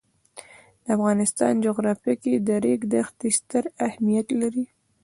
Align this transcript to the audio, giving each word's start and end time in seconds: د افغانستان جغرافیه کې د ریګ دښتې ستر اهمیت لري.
د 0.83 0.85
افغانستان 0.97 1.53
جغرافیه 1.65 2.15
کې 2.21 2.33
د 2.47 2.49
ریګ 2.63 2.81
دښتې 2.93 3.29
ستر 3.39 3.63
اهمیت 3.87 4.27
لري. 4.41 4.65